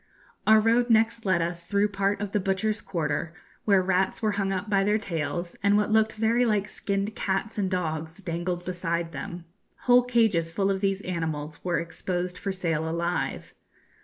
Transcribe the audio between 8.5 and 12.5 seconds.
beside them. Whole cages full of these animals were exposed